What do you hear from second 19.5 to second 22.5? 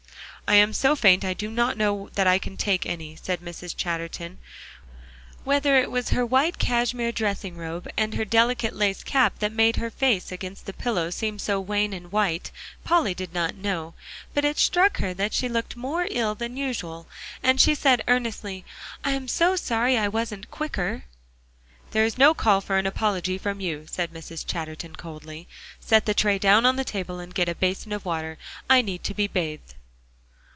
sorry I wasn't quicker." "There is no